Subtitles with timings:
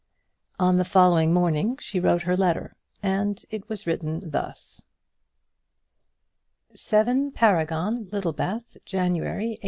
[0.59, 4.83] On the following morning she wrote her letter, and it was written thus:
[6.73, 9.59] 7 Paragon, Littlebath, January, 186